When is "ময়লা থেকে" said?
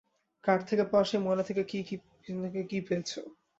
1.21-1.61